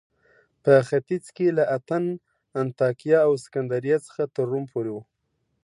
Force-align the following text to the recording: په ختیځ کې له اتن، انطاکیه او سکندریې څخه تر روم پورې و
په 0.63 0.73
ختیځ 0.87 1.25
کې 1.35 1.47
له 1.57 1.63
اتن، 1.75 2.05
انطاکیه 2.61 3.19
او 3.27 3.31
سکندریې 3.43 3.97
څخه 4.05 4.21
تر 4.35 4.45
روم 4.51 4.63
پورې 4.71 4.91
و 4.93 4.97